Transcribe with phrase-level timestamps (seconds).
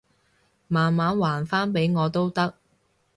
[0.67, 2.55] 慢慢還返畀我都得